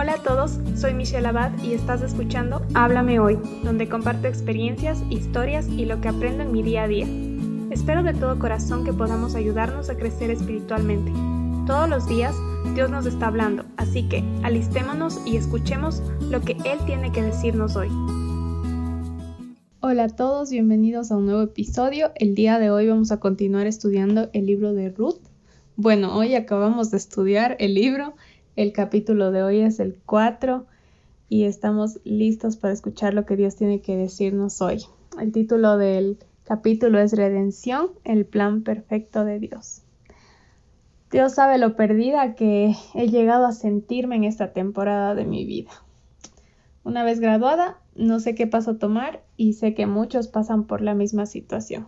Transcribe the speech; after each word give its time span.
Hola 0.00 0.12
a 0.12 0.22
todos, 0.22 0.60
soy 0.76 0.94
Michelle 0.94 1.26
Abad 1.26 1.60
y 1.60 1.72
estás 1.72 2.02
escuchando 2.02 2.64
Háblame 2.74 3.18
Hoy, 3.18 3.36
donde 3.64 3.88
comparto 3.88 4.28
experiencias, 4.28 5.02
historias 5.10 5.66
y 5.66 5.86
lo 5.86 6.00
que 6.00 6.06
aprendo 6.06 6.44
en 6.44 6.52
mi 6.52 6.62
día 6.62 6.84
a 6.84 6.86
día. 6.86 7.08
Espero 7.72 8.04
de 8.04 8.14
todo 8.14 8.38
corazón 8.38 8.84
que 8.84 8.92
podamos 8.92 9.34
ayudarnos 9.34 9.90
a 9.90 9.96
crecer 9.96 10.30
espiritualmente. 10.30 11.10
Todos 11.66 11.88
los 11.88 12.06
días 12.06 12.32
Dios 12.76 12.92
nos 12.92 13.06
está 13.06 13.26
hablando, 13.26 13.64
así 13.76 14.08
que 14.08 14.22
alistémonos 14.44 15.18
y 15.26 15.36
escuchemos 15.36 16.00
lo 16.30 16.42
que 16.42 16.52
Él 16.64 16.78
tiene 16.86 17.10
que 17.10 17.22
decirnos 17.22 17.74
hoy. 17.74 17.88
Hola 19.80 20.04
a 20.04 20.08
todos, 20.10 20.52
bienvenidos 20.52 21.10
a 21.10 21.16
un 21.16 21.26
nuevo 21.26 21.42
episodio. 21.42 22.12
El 22.14 22.36
día 22.36 22.60
de 22.60 22.70
hoy 22.70 22.86
vamos 22.86 23.10
a 23.10 23.18
continuar 23.18 23.66
estudiando 23.66 24.30
el 24.32 24.46
libro 24.46 24.74
de 24.74 24.90
Ruth. 24.90 25.26
Bueno, 25.74 26.16
hoy 26.16 26.36
acabamos 26.36 26.92
de 26.92 26.98
estudiar 26.98 27.56
el 27.58 27.74
libro 27.74 28.14
el 28.58 28.72
capítulo 28.72 29.30
de 29.30 29.44
hoy 29.44 29.60
es 29.60 29.78
el 29.78 30.00
4 30.04 30.66
y 31.28 31.44
estamos 31.44 32.00
listos 32.02 32.56
para 32.56 32.74
escuchar 32.74 33.14
lo 33.14 33.24
que 33.24 33.36
Dios 33.36 33.54
tiene 33.54 33.82
que 33.82 33.96
decirnos 33.96 34.60
hoy. 34.60 34.82
El 35.20 35.30
título 35.30 35.76
del 35.76 36.18
capítulo 36.42 36.98
es 36.98 37.12
Redención, 37.12 37.90
el 38.02 38.26
plan 38.26 38.64
perfecto 38.64 39.24
de 39.24 39.38
Dios. 39.38 39.82
Dios 41.12 41.34
sabe 41.34 41.58
lo 41.58 41.76
perdida 41.76 42.34
que 42.34 42.74
he 42.94 43.06
llegado 43.06 43.46
a 43.46 43.52
sentirme 43.52 44.16
en 44.16 44.24
esta 44.24 44.52
temporada 44.52 45.14
de 45.14 45.24
mi 45.24 45.44
vida. 45.44 45.70
Una 46.82 47.04
vez 47.04 47.20
graduada, 47.20 47.78
no 47.94 48.18
sé 48.18 48.34
qué 48.34 48.48
paso 48.48 48.76
tomar 48.76 49.22
y 49.36 49.52
sé 49.52 49.72
que 49.74 49.86
muchos 49.86 50.26
pasan 50.26 50.64
por 50.64 50.80
la 50.80 50.94
misma 50.94 51.26
situación. 51.26 51.86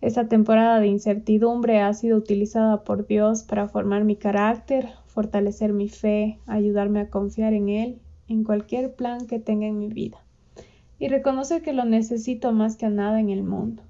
Esta 0.00 0.26
temporada 0.26 0.80
de 0.80 0.86
incertidumbre 0.86 1.82
ha 1.82 1.92
sido 1.92 2.16
utilizada 2.16 2.82
por 2.82 3.06
Dios 3.06 3.42
para 3.42 3.68
formar 3.68 4.04
mi 4.04 4.16
carácter, 4.16 4.88
fortalecer 5.12 5.72
mi 5.72 5.88
fe, 5.88 6.38
ayudarme 6.46 7.00
a 7.00 7.10
confiar 7.10 7.52
en 7.52 7.68
Él, 7.68 7.98
en 8.28 8.44
cualquier 8.44 8.94
plan 8.94 9.26
que 9.26 9.38
tenga 9.38 9.66
en 9.66 9.78
mi 9.78 9.88
vida, 9.88 10.18
y 10.98 11.08
reconocer 11.08 11.62
que 11.62 11.72
lo 11.72 11.84
necesito 11.84 12.52
más 12.52 12.76
que 12.76 12.86
a 12.86 12.90
nada 12.90 13.20
en 13.20 13.30
el 13.30 13.42
mundo. 13.42 13.82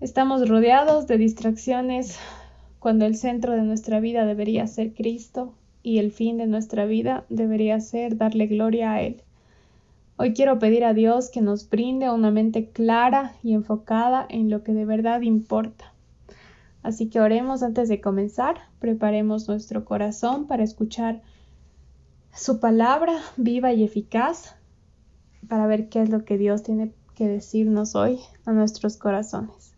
Estamos 0.00 0.48
rodeados 0.48 1.06
de 1.06 1.18
distracciones 1.18 2.18
cuando 2.78 3.04
el 3.06 3.16
centro 3.16 3.52
de 3.52 3.62
nuestra 3.62 4.00
vida 4.00 4.26
debería 4.26 4.66
ser 4.66 4.94
Cristo 4.94 5.54
y 5.82 5.98
el 5.98 6.12
fin 6.12 6.38
de 6.38 6.46
nuestra 6.46 6.86
vida 6.86 7.24
debería 7.28 7.80
ser 7.80 8.16
darle 8.16 8.46
gloria 8.46 8.92
a 8.92 9.02
Él. 9.02 9.22
Hoy 10.16 10.32
quiero 10.32 10.58
pedir 10.58 10.84
a 10.84 10.94
Dios 10.94 11.30
que 11.30 11.40
nos 11.40 11.68
brinde 11.68 12.10
una 12.10 12.30
mente 12.30 12.68
clara 12.70 13.34
y 13.42 13.52
enfocada 13.52 14.26
en 14.28 14.48
lo 14.48 14.62
que 14.62 14.72
de 14.72 14.84
verdad 14.84 15.22
importa 15.22 15.93
Así 16.84 17.08
que 17.08 17.18
oremos 17.18 17.62
antes 17.62 17.88
de 17.88 18.02
comenzar, 18.02 18.56
preparemos 18.78 19.48
nuestro 19.48 19.86
corazón 19.86 20.46
para 20.46 20.62
escuchar 20.62 21.22
su 22.34 22.60
palabra 22.60 23.14
viva 23.38 23.72
y 23.72 23.84
eficaz, 23.84 24.54
para 25.48 25.66
ver 25.66 25.88
qué 25.88 26.02
es 26.02 26.10
lo 26.10 26.26
que 26.26 26.36
Dios 26.36 26.62
tiene 26.62 26.92
que 27.14 27.26
decirnos 27.26 27.94
hoy 27.94 28.20
a 28.44 28.52
nuestros 28.52 28.98
corazones. 28.98 29.74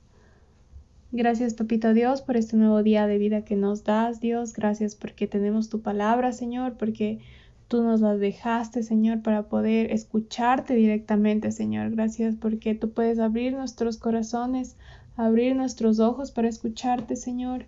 Gracias, 1.13 1.55
Papito 1.55 1.95
Dios, 1.95 2.23
por 2.23 2.37
este 2.37 2.57
nuevo 2.57 2.83
día 2.83 3.07
de 3.07 3.19
vida 3.19 3.45
que 3.45 3.55
nos 3.55 3.85
das, 3.85 4.19
Dios. 4.19 4.53
Gracias 4.53 4.97
porque 4.97 5.29
tenemos 5.29 5.69
tu 5.69 5.83
palabra, 5.83 6.33
Señor, 6.33 6.77
porque 6.77 7.21
tú 7.69 7.85
nos 7.85 8.01
la 8.01 8.17
dejaste, 8.17 8.83
Señor, 8.83 9.23
para 9.23 9.45
poder 9.45 9.93
escucharte 9.93 10.75
directamente, 10.75 11.53
Señor. 11.53 11.93
Gracias 11.93 12.35
porque 12.35 12.75
tú 12.75 12.91
puedes 12.91 13.21
abrir 13.21 13.53
nuestros 13.53 13.97
corazones 13.97 14.77
abrir 15.17 15.57
nuestros 15.57 15.99
ojos 15.99 16.31
para 16.31 16.49
escucharte, 16.49 17.17
Señor. 17.17 17.67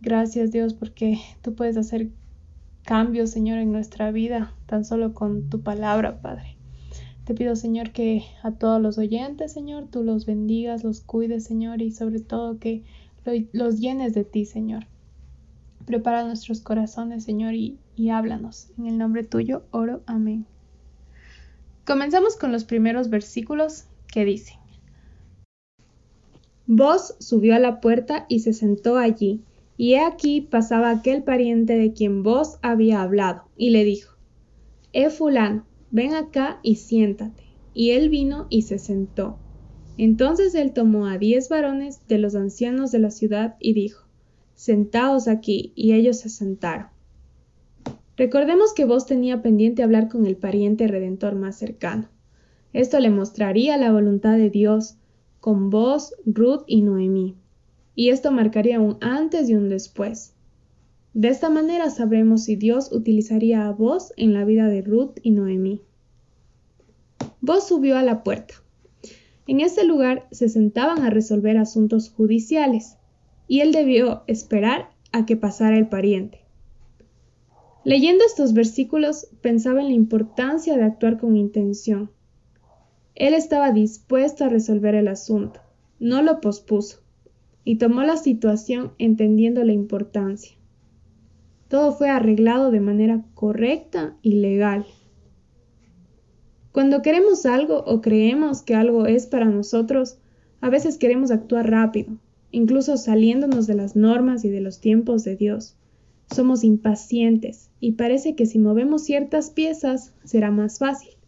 Gracias, 0.00 0.50
Dios, 0.50 0.74
porque 0.74 1.18
tú 1.42 1.54
puedes 1.54 1.76
hacer 1.76 2.08
cambios, 2.84 3.30
Señor, 3.30 3.58
en 3.58 3.72
nuestra 3.72 4.10
vida, 4.10 4.52
tan 4.66 4.84
solo 4.84 5.14
con 5.14 5.48
tu 5.48 5.62
palabra, 5.62 6.20
Padre. 6.20 6.56
Te 7.24 7.34
pido, 7.34 7.54
Señor, 7.54 7.92
que 7.92 8.24
a 8.42 8.50
todos 8.50 8.82
los 8.82 8.98
oyentes, 8.98 9.52
Señor, 9.52 9.86
tú 9.90 10.02
los 10.02 10.26
bendigas, 10.26 10.82
los 10.82 11.00
cuides, 11.00 11.44
Señor, 11.44 11.80
y 11.80 11.92
sobre 11.92 12.18
todo 12.18 12.58
que 12.58 12.82
los 13.52 13.78
llenes 13.78 14.12
de 14.14 14.24
ti, 14.24 14.44
Señor. 14.44 14.86
Prepara 15.86 16.24
nuestros 16.24 16.60
corazones, 16.60 17.22
Señor, 17.22 17.54
y, 17.54 17.78
háblanos. 18.10 18.70
En 18.76 18.86
el 18.86 18.98
nombre 18.98 19.22
tuyo, 19.22 19.62
oro. 19.70 20.02
Amén. 20.06 20.46
Comenzamos 21.86 22.36
con 22.36 22.50
los 22.50 22.64
primeros 22.64 23.10
versículos 23.10 23.84
que 24.08 24.24
dicen. 24.24 24.61
Vos 26.66 27.16
subió 27.18 27.54
a 27.54 27.58
la 27.58 27.80
puerta 27.80 28.26
y 28.28 28.40
se 28.40 28.52
sentó 28.52 28.96
allí, 28.96 29.42
y 29.76 29.94
he 29.94 30.00
aquí 30.00 30.40
pasaba 30.40 30.90
aquel 30.90 31.24
pariente 31.24 31.76
de 31.76 31.92
quien 31.92 32.22
vos 32.22 32.58
había 32.62 33.02
hablado, 33.02 33.44
y 33.56 33.70
le 33.70 33.84
dijo, 33.84 34.16
Eh 34.92 35.10
fulano, 35.10 35.66
ven 35.90 36.14
acá 36.14 36.60
y 36.62 36.76
siéntate. 36.76 37.42
Y 37.74 37.90
él 37.90 38.10
vino 38.10 38.46
y 38.50 38.62
se 38.62 38.78
sentó. 38.78 39.38
Entonces 39.96 40.54
él 40.54 40.72
tomó 40.72 41.06
a 41.06 41.18
diez 41.18 41.48
varones 41.48 42.06
de 42.06 42.18
los 42.18 42.34
ancianos 42.34 42.92
de 42.92 42.98
la 42.98 43.10
ciudad 43.10 43.56
y 43.60 43.74
dijo, 43.74 44.06
Sentaos 44.54 45.26
aquí, 45.26 45.72
y 45.74 45.94
ellos 45.94 46.18
se 46.20 46.28
sentaron. 46.28 46.86
Recordemos 48.16 48.74
que 48.74 48.84
vos 48.84 49.06
tenía 49.06 49.42
pendiente 49.42 49.82
hablar 49.82 50.08
con 50.08 50.26
el 50.26 50.36
pariente 50.36 50.86
redentor 50.86 51.34
más 51.34 51.56
cercano. 51.56 52.08
Esto 52.72 53.00
le 53.00 53.10
mostraría 53.10 53.76
la 53.78 53.90
voluntad 53.90 54.36
de 54.36 54.50
Dios, 54.50 54.96
con 55.42 55.70
vos, 55.70 56.14
Ruth 56.24 56.62
y 56.68 56.82
Noemí. 56.82 57.34
Y 57.96 58.10
esto 58.10 58.30
marcaría 58.30 58.78
un 58.78 58.96
antes 59.00 59.50
y 59.50 59.54
un 59.54 59.68
después. 59.68 60.34
De 61.14 61.28
esta 61.28 61.50
manera 61.50 61.90
sabremos 61.90 62.44
si 62.44 62.54
Dios 62.54 62.92
utilizaría 62.92 63.66
a 63.66 63.72
vos 63.72 64.12
en 64.16 64.34
la 64.34 64.44
vida 64.44 64.68
de 64.68 64.82
Ruth 64.82 65.18
y 65.20 65.32
Noemí. 65.32 65.80
Vos 67.40 67.66
subió 67.66 67.98
a 67.98 68.04
la 68.04 68.22
puerta. 68.22 68.54
En 69.48 69.58
este 69.58 69.84
lugar 69.84 70.28
se 70.30 70.48
sentaban 70.48 71.02
a 71.02 71.10
resolver 71.10 71.56
asuntos 71.56 72.08
judiciales, 72.08 72.96
y 73.48 73.62
él 73.62 73.72
debió 73.72 74.22
esperar 74.28 74.90
a 75.10 75.26
que 75.26 75.36
pasara 75.36 75.76
el 75.76 75.88
pariente. 75.88 76.38
Leyendo 77.82 78.24
estos 78.24 78.52
versículos 78.52 79.26
pensaba 79.40 79.80
en 79.80 79.88
la 79.88 79.94
importancia 79.94 80.76
de 80.76 80.84
actuar 80.84 81.18
con 81.18 81.36
intención 81.36 82.12
él 83.22 83.34
estaba 83.34 83.70
dispuesto 83.70 84.44
a 84.44 84.48
resolver 84.48 84.96
el 84.96 85.06
asunto, 85.06 85.60
no 86.00 86.22
lo 86.22 86.40
pospuso, 86.40 87.04
y 87.62 87.76
tomó 87.76 88.02
la 88.02 88.16
situación 88.16 88.94
entendiendo 88.98 89.62
la 89.62 89.72
importancia. 89.72 90.56
Todo 91.68 91.92
fue 91.92 92.10
arreglado 92.10 92.72
de 92.72 92.80
manera 92.80 93.24
correcta 93.34 94.16
y 94.22 94.40
legal. 94.40 94.86
Cuando 96.72 97.00
queremos 97.00 97.46
algo 97.46 97.84
o 97.84 98.00
creemos 98.00 98.62
que 98.62 98.74
algo 98.74 99.06
es 99.06 99.28
para 99.28 99.44
nosotros, 99.44 100.18
a 100.60 100.68
veces 100.68 100.98
queremos 100.98 101.30
actuar 101.30 101.70
rápido, 101.70 102.18
incluso 102.50 102.96
saliéndonos 102.96 103.68
de 103.68 103.74
las 103.74 103.94
normas 103.94 104.44
y 104.44 104.48
de 104.48 104.62
los 104.62 104.80
tiempos 104.80 105.22
de 105.22 105.36
Dios. 105.36 105.76
Somos 106.34 106.64
impacientes 106.64 107.70
y 107.78 107.92
parece 107.92 108.34
que 108.34 108.46
si 108.46 108.58
movemos 108.58 109.04
ciertas 109.04 109.50
piezas 109.50 110.12
será 110.24 110.50
más 110.50 110.80
fácil. 110.80 111.21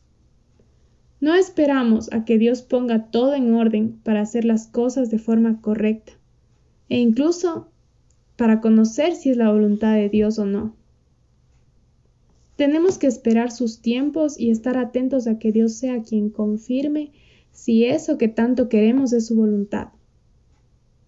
No 1.25 1.35
esperamos 1.35 2.13
a 2.13 2.27
que 2.27 2.37
Dios 2.37 2.61
ponga 2.61 3.07
todo 3.11 3.33
en 3.33 3.55
orden 3.55 3.99
para 4.05 4.21
hacer 4.21 4.45
las 4.45 4.67
cosas 4.67 5.11
de 5.11 5.19
forma 5.19 5.63
correcta 5.63 6.13
e 6.91 6.99
incluso 6.99 7.71
para 8.37 8.61
conocer 8.61 9.15
si 9.15 9.31
es 9.31 9.39
la 9.39 9.51
voluntad 9.51 9.95
de 9.95 10.11
Dios 10.11 10.39
o 10.39 10.45
no. 10.45 10.77
Tenemos 12.57 12.99
que 12.99 13.07
esperar 13.07 13.51
sus 13.53 13.81
tiempos 13.81 14.39
y 14.39 14.51
estar 14.51 14.77
atentos 14.77 15.27
a 15.27 15.39
que 15.39 15.51
Dios 15.51 15.73
sea 15.73 16.03
quien 16.03 16.29
confirme 16.29 17.11
si 17.53 17.87
eso 17.87 18.19
que 18.19 18.29
tanto 18.29 18.69
queremos 18.69 19.15
es 19.15 19.29
su 19.29 19.35
voluntad. 19.35 19.89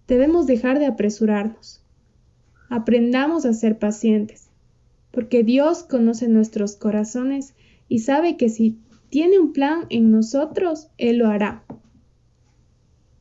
Debemos 0.08 0.46
dejar 0.46 0.78
de 0.78 0.86
apresurarnos. 0.86 1.82
Aprendamos 2.70 3.44
a 3.44 3.52
ser 3.52 3.78
pacientes, 3.78 4.48
porque 5.10 5.44
Dios 5.44 5.82
conoce 5.82 6.26
nuestros 6.26 6.74
corazones 6.74 7.52
y 7.86 7.98
sabe 7.98 8.38
que 8.38 8.48
si 8.48 8.78
tiene 9.08 9.38
un 9.38 9.52
plan 9.52 9.86
en 9.88 10.10
nosotros, 10.10 10.88
Él 10.98 11.18
lo 11.18 11.28
hará. 11.28 11.62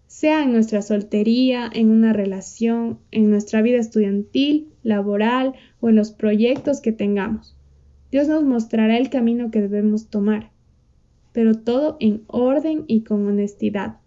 Sea 0.08 0.44
en 0.44 0.54
nuestra 0.54 0.82
soltería, 0.82 1.70
en 1.72 1.90
una 1.90 2.14
relación, 2.14 3.00
en 3.12 3.30
nuestra 3.30 3.62
vida 3.62 3.78
estudiantil, 3.78 4.70
laboral 4.84 5.54
o 5.82 5.90
en 5.90 5.96
los 5.96 6.12
proyectos 6.12 6.82
que 6.82 6.92
tengamos. 6.92 7.56
Dios 8.12 8.28
nos 8.28 8.44
mostrará 8.44 8.98
el 8.98 9.10
camino 9.10 9.52
que 9.52 9.62
debemos 9.62 10.08
tomar, 10.08 10.52
pero 11.34 11.56
todo 11.56 11.98
en 12.00 12.24
orden 12.28 12.86
y 12.88 13.02
con 13.02 13.28
honestidad. 13.28 13.98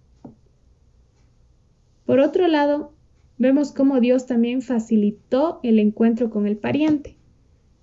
Por 2.06 2.20
otro 2.20 2.48
lado, 2.48 2.92
vemos 3.36 3.72
cómo 3.72 4.00
Dios 4.00 4.26
también 4.26 4.62
facilitó 4.62 5.60
el 5.62 5.78
encuentro 5.78 6.30
con 6.30 6.46
el 6.46 6.56
pariente. 6.56 7.16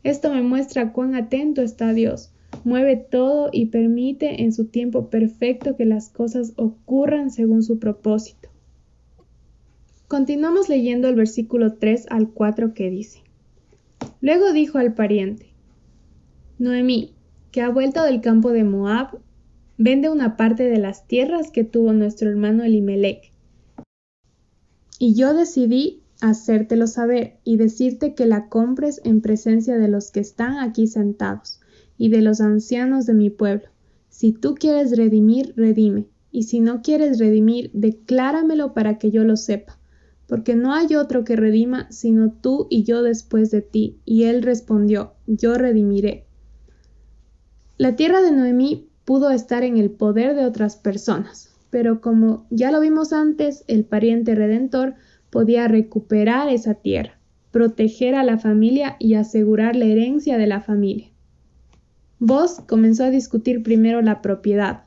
Esto 0.04 0.34
me 0.34 0.42
muestra 0.42 0.94
cuán 0.94 1.16
atento 1.16 1.62
está 1.62 1.94
Dios 1.94 2.35
mueve 2.66 2.98
todo 2.98 3.50
y 3.54 3.68
permite 3.68 4.42
en 4.42 4.52
su 4.52 4.66
tiempo 4.66 5.10
perfecto 5.10 5.78
que 5.78 5.86
las 5.86 6.10
cosas 6.10 6.54
ocurran 6.58 7.30
según 7.30 7.62
su 7.62 7.78
propósito. 7.78 8.50
Continuamos 10.08 10.68
leyendo 10.68 11.08
el 11.08 11.16
versículo 11.16 11.76
3 11.76 12.08
al 12.10 12.32
4 12.32 12.74
que 12.74 12.90
dice, 12.90 13.20
Luego 14.20 14.52
dijo 14.52 14.80
al 14.80 14.96
pariente, 14.96 15.46
Noemí, 16.58 17.14
que 17.52 17.62
ha 17.62 17.70
vuelto 17.70 18.04
del 18.04 18.22
campo 18.22 18.52
de 18.52 18.64
Moab, 18.64 19.20
vende 19.78 20.10
una 20.10 20.36
parte 20.36 20.64
de 20.64 20.80
las 20.80 21.08
tierras 21.08 21.52
que 21.52 21.64
tuvo 21.64 21.94
nuestro 21.94 22.30
hermano 22.30 22.64
Elimelech. 22.64 23.32
Y 24.98 25.14
yo 25.14 25.36
decidí 25.36 26.02
hacértelo 26.20 26.88
saber 26.88 27.38
y 27.44 27.58
decirte 27.58 28.16
que 28.16 28.26
la 28.26 28.50
compres 28.50 29.02
en 29.04 29.22
presencia 29.22 29.78
de 29.78 29.88
los 29.88 30.12
que 30.12 30.22
están 30.22 30.58
aquí 30.58 30.88
sentados 30.88 31.60
y 31.98 32.10
de 32.10 32.22
los 32.22 32.42
ancianos 32.42 33.06
de 33.06 33.14
mi 33.14 33.30
pueblo. 33.30 33.70
Si 34.10 34.32
tú 34.32 34.56
quieres 34.56 34.96
redimir, 34.96 35.54
redime, 35.56 36.08
y 36.32 36.44
si 36.44 36.60
no 36.60 36.82
quieres 36.82 37.20
redimir, 37.20 37.72
decláramelo 37.74 38.74
para 38.74 38.98
que 38.98 39.10
yo 39.10 39.24
lo 39.24 39.38
sepa, 39.38 39.80
porque 40.28 40.56
no 40.56 40.74
hay 40.74 40.96
otro 40.96 41.24
que 41.24 41.36
redima 41.36 41.90
sino 41.92 42.32
tú 42.32 42.68
y 42.70 42.84
yo 42.84 43.04
después 43.04 43.52
de 43.52 43.62
ti. 43.62 44.00
Y 44.04 44.24
él 44.24 44.42
respondió, 44.42 45.14
yo 45.28 45.58
redimiré. 45.58 46.26
La 47.78 47.96
tierra 47.96 48.22
de 48.22 48.32
Noemí 48.32 48.90
pudo 49.06 49.30
estar 49.30 49.64
en 49.64 49.78
el 49.78 49.92
poder 49.92 50.36
de 50.36 50.46
otras 50.46 50.76
personas, 50.76 51.54
pero 51.70 52.02
como 52.02 52.48
ya 52.50 52.72
lo 52.72 52.80
vimos 52.82 53.14
antes, 53.14 53.64
el 53.68 53.86
pariente 53.86 54.36
redentor 54.36 54.96
podía 55.30 55.68
recuperar 55.68 56.50
esa 56.50 56.76
tierra, 56.76 57.20
proteger 57.52 58.16
a 58.16 58.24
la 58.24 58.38
familia 58.38 58.96
y 59.00 59.14
asegurar 59.14 59.76
la 59.76 59.86
herencia 59.86 60.38
de 60.38 60.48
la 60.48 60.62
familia. 60.62 61.15
Vos 62.28 62.60
comenzó 62.68 63.04
a 63.04 63.12
discutir 63.12 63.62
primero 63.62 64.02
la 64.02 64.24
propiedad, 64.24 64.86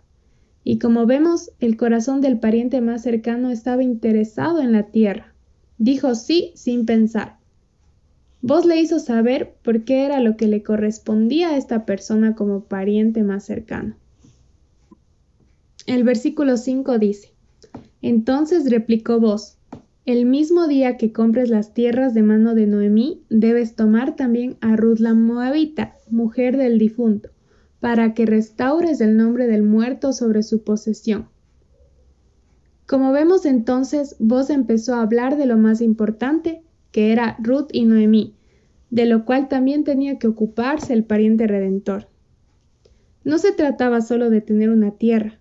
y 0.64 0.80
como 0.80 1.06
vemos, 1.06 1.52
el 1.60 1.76
corazón 1.76 2.20
del 2.20 2.40
pariente 2.40 2.80
más 2.80 3.02
cercano 3.02 3.50
estaba 3.50 3.84
interesado 3.84 4.60
en 4.60 4.72
la 4.72 4.88
tierra. 4.88 5.34
Dijo 5.76 6.16
sí 6.16 6.50
sin 6.56 6.84
pensar. 6.84 7.36
Vos 8.42 8.66
le 8.66 8.80
hizo 8.80 8.98
saber 8.98 9.54
por 9.62 9.84
qué 9.84 10.04
era 10.04 10.18
lo 10.18 10.36
que 10.36 10.48
le 10.48 10.64
correspondía 10.64 11.50
a 11.50 11.56
esta 11.56 11.86
persona 11.86 12.34
como 12.34 12.64
pariente 12.64 13.22
más 13.22 13.44
cercano. 13.44 13.94
El 15.86 16.02
versículo 16.02 16.56
5 16.56 16.98
dice, 16.98 17.34
Entonces 18.02 18.68
replicó 18.68 19.20
vos, 19.20 19.57
el 20.08 20.24
mismo 20.24 20.66
día 20.68 20.96
que 20.96 21.12
compres 21.12 21.50
las 21.50 21.74
tierras 21.74 22.14
de 22.14 22.22
mano 22.22 22.54
de 22.54 22.66
Noemí, 22.66 23.20
debes 23.28 23.76
tomar 23.76 24.16
también 24.16 24.56
a 24.62 24.74
Ruth 24.74 25.00
la 25.00 25.12
Moabita, 25.12 25.96
mujer 26.08 26.56
del 26.56 26.78
difunto, 26.78 27.28
para 27.78 28.14
que 28.14 28.24
restaures 28.24 29.02
el 29.02 29.18
nombre 29.18 29.46
del 29.46 29.62
muerto 29.62 30.14
sobre 30.14 30.42
su 30.42 30.64
posesión. 30.64 31.28
Como 32.86 33.12
vemos 33.12 33.44
entonces, 33.44 34.16
vos 34.18 34.48
empezó 34.48 34.94
a 34.94 35.02
hablar 35.02 35.36
de 35.36 35.44
lo 35.44 35.58
más 35.58 35.82
importante, 35.82 36.62
que 36.90 37.12
era 37.12 37.36
Ruth 37.38 37.68
y 37.70 37.84
Noemí, 37.84 38.34
de 38.88 39.04
lo 39.04 39.26
cual 39.26 39.48
también 39.48 39.84
tenía 39.84 40.18
que 40.18 40.28
ocuparse 40.28 40.94
el 40.94 41.04
pariente 41.04 41.46
redentor. 41.46 42.08
No 43.24 43.36
se 43.36 43.52
trataba 43.52 44.00
solo 44.00 44.30
de 44.30 44.40
tener 44.40 44.70
una 44.70 44.92
tierra, 44.92 45.38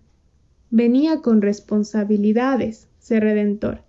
venía 0.68 1.22
con 1.22 1.40
responsabilidades 1.40 2.86
ser 2.98 3.22
redentor. 3.22 3.87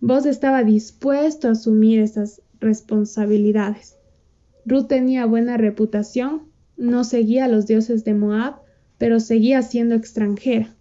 Vos 0.00 0.26
estaba 0.26 0.64
dispuesto 0.64 1.48
a 1.48 1.52
asumir 1.52 2.00
esas 2.00 2.42
responsabilidades. 2.60 3.96
Ruth 4.64 4.86
tenía 4.88 5.26
buena 5.26 5.56
reputación, 5.56 6.42
no 6.76 7.04
seguía 7.04 7.44
a 7.44 7.48
los 7.48 7.66
dioses 7.66 8.04
de 8.04 8.14
Moab, 8.14 8.56
pero 8.98 9.20
seguía 9.20 9.62
siendo 9.62 9.94
extranjera. 9.94 10.74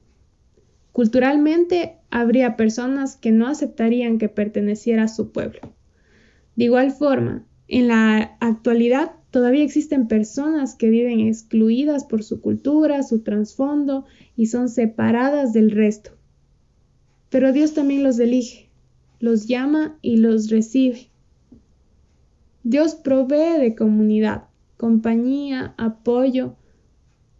Culturalmente 0.91 1.97
habría 2.09 2.57
personas 2.57 3.15
que 3.15 3.31
no 3.31 3.47
aceptarían 3.47 4.17
que 4.17 4.29
perteneciera 4.29 5.03
a 5.03 5.07
su 5.07 5.31
pueblo. 5.31 5.59
De 6.55 6.65
igual 6.65 6.91
forma, 6.91 7.45
en 7.67 7.87
la 7.87 8.37
actualidad 8.39 9.11
Todavía 9.31 9.63
existen 9.63 10.07
personas 10.07 10.75
que 10.75 10.89
viven 10.89 11.19
excluidas 11.19 12.03
por 12.03 12.23
su 12.23 12.41
cultura, 12.41 13.03
su 13.03 13.19
trasfondo 13.21 14.05
y 14.35 14.47
son 14.47 14.69
separadas 14.69 15.53
del 15.53 15.69
resto. 15.69 16.11
Pero 17.29 17.53
Dios 17.53 17.75
también 17.75 18.01
los 18.01 18.17
elige, 18.17 18.68
los 19.19 19.47
llama 19.47 19.97
y 20.01 20.17
los 20.17 20.49
recibe. 20.49 21.09
Dios 22.63 22.95
provee 22.95 23.59
de 23.59 23.75
comunidad, 23.75 24.45
compañía, 24.77 25.73
apoyo, 25.77 26.55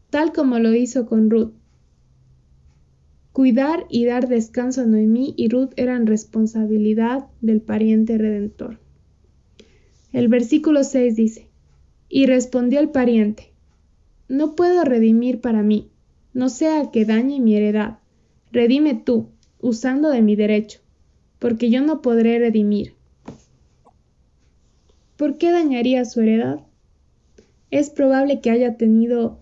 tal 0.10 0.34
como 0.34 0.60
lo 0.60 0.74
hizo 0.74 1.06
con 1.06 1.30
Ruth. 1.30 1.54
Cuidar 3.32 3.86
y 3.90 4.06
dar 4.06 4.28
descanso 4.28 4.82
a 4.82 4.86
Noemí 4.86 5.34
y 5.38 5.50
Ruth 5.50 5.72
eran 5.78 6.08
responsabilidad 6.08 7.28
del 7.42 7.62
pariente 7.62 8.18
redentor. 8.18 8.80
El 10.12 10.28
versículo 10.28 10.84
6 10.84 11.16
dice, 11.16 11.48
y 12.10 12.26
respondió 12.26 12.80
el 12.80 12.90
pariente, 12.90 13.54
No 14.28 14.56
puedo 14.56 14.84
redimir 14.84 15.40
para 15.40 15.62
mí, 15.62 15.90
no 16.34 16.50
sea 16.50 16.92
que 16.92 17.06
dañe 17.06 17.40
mi 17.40 17.56
heredad. 17.56 18.00
Redime 18.52 18.96
tú, 18.96 19.30
usando 19.62 20.10
de 20.10 20.22
mi 20.22 20.36
derecho, 20.36 20.80
porque 21.40 21.70
yo 21.70 21.82
no 21.82 22.02
podré 22.02 22.38
redimir. 22.40 22.94
¿Por 25.18 25.38
qué 25.38 25.52
dañaría 25.52 26.06
su 26.06 26.22
heredad? 26.22 26.62
Es 27.72 27.90
probable 27.90 28.42
que 28.42 28.52
haya 28.52 28.78
tenido 28.78 29.40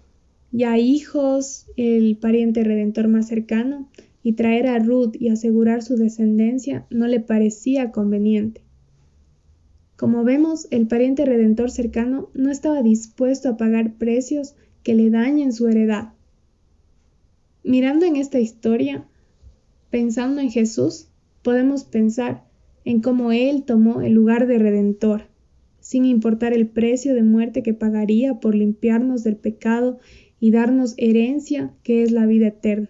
ya 0.51 0.77
hijos, 0.77 1.67
el 1.75 2.17
pariente 2.17 2.63
redentor 2.63 3.07
más 3.07 3.27
cercano, 3.27 3.89
y 4.23 4.33
traer 4.33 4.67
a 4.67 4.79
Ruth 4.79 5.15
y 5.19 5.29
asegurar 5.29 5.83
su 5.83 5.95
descendencia 5.95 6.85
no 6.89 7.07
le 7.07 7.19
parecía 7.19 7.91
conveniente. 7.91 8.61
Como 9.95 10.23
vemos, 10.23 10.67
el 10.69 10.88
pariente 10.88 11.25
redentor 11.25 11.71
cercano 11.71 12.29
no 12.33 12.51
estaba 12.51 12.83
dispuesto 12.83 13.49
a 13.49 13.57
pagar 13.57 13.94
precios 13.94 14.55
que 14.83 14.95
le 14.95 15.09
dañen 15.09 15.53
su 15.53 15.67
heredad. 15.67 16.13
Mirando 17.63 18.05
en 18.05 18.15
esta 18.15 18.39
historia, 18.39 19.07
pensando 19.89 20.41
en 20.41 20.51
Jesús, 20.51 21.07
podemos 21.47 21.85
pensar 21.85 22.44
en 22.83 22.99
cómo 22.99 23.31
Él 23.31 23.63
tomó 23.63 24.01
el 24.01 24.11
lugar 24.11 24.47
de 24.47 24.59
redentor, 24.59 25.27
sin 25.79 26.03
importar 26.03 26.51
el 26.51 26.67
precio 26.67 27.15
de 27.15 27.23
muerte 27.23 27.63
que 27.63 27.73
pagaría 27.73 28.41
por 28.41 28.53
limpiarnos 28.53 29.23
del 29.23 29.38
pecado 29.38 29.97
y 30.41 30.51
darnos 30.51 30.94
herencia 30.97 31.73
que 31.83 32.03
es 32.03 32.11
la 32.11 32.25
vida 32.25 32.47
eterna. 32.47 32.89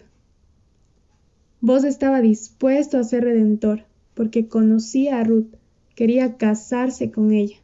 Vos 1.60 1.84
estaba 1.84 2.20
dispuesto 2.20 2.98
a 2.98 3.04
ser 3.04 3.22
redentor, 3.22 3.84
porque 4.14 4.48
conocía 4.48 5.20
a 5.20 5.22
Ruth, 5.22 5.54
quería 5.94 6.36
casarse 6.36 7.12
con 7.12 7.30
ella. 7.30 7.58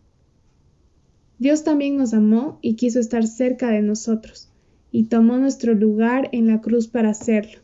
Dios 1.40 1.64
también 1.64 1.96
nos 1.96 2.14
amó 2.14 2.60
y 2.62 2.76
quiso 2.76 3.00
estar 3.00 3.26
cerca 3.26 3.68
de 3.70 3.82
nosotros, 3.82 4.48
y 4.92 5.06
tomó 5.06 5.38
nuestro 5.38 5.74
lugar 5.74 6.28
en 6.30 6.46
la 6.46 6.60
cruz 6.60 6.86
para 6.86 7.10
hacerlo. 7.10 7.63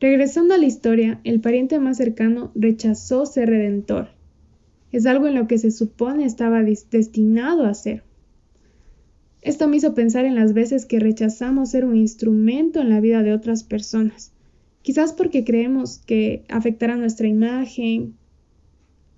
Regresando 0.00 0.54
a 0.54 0.58
la 0.58 0.66
historia, 0.66 1.20
el 1.24 1.40
pariente 1.40 1.80
más 1.80 1.96
cercano 1.96 2.52
rechazó 2.54 3.26
ser 3.26 3.48
redentor. 3.48 4.10
Es 4.92 5.06
algo 5.06 5.26
en 5.26 5.34
lo 5.34 5.48
que 5.48 5.58
se 5.58 5.72
supone 5.72 6.24
estaba 6.24 6.62
destinado 6.62 7.64
a 7.64 7.74
ser. 7.74 8.04
Esto 9.42 9.66
me 9.66 9.76
hizo 9.76 9.94
pensar 9.94 10.24
en 10.24 10.36
las 10.36 10.52
veces 10.52 10.86
que 10.86 11.00
rechazamos 11.00 11.70
ser 11.70 11.84
un 11.84 11.96
instrumento 11.96 12.80
en 12.80 12.90
la 12.90 13.00
vida 13.00 13.22
de 13.22 13.32
otras 13.32 13.64
personas, 13.64 14.32
quizás 14.82 15.12
porque 15.12 15.44
creemos 15.44 15.98
que 15.98 16.44
afectará 16.48 16.96
nuestra 16.96 17.26
imagen, 17.26 18.14